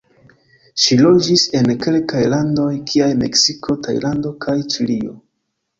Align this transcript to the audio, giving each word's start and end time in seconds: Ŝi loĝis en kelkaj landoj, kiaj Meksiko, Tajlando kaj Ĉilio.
Ŝi 0.83 0.97
loĝis 1.01 1.43
en 1.59 1.69
kelkaj 1.85 2.23
landoj, 2.35 2.73
kiaj 2.93 3.11
Meksiko, 3.23 3.81
Tajlando 3.87 4.35
kaj 4.49 4.59
Ĉilio. 4.75 5.17